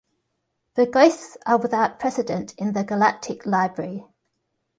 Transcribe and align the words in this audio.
The 0.73 0.87
ghosts 0.87 1.37
are 1.45 1.59
without 1.59 1.99
precedent 1.99 2.55
in 2.57 2.73
the 2.73 2.83
galactic 2.83 3.45
library. 3.45 4.07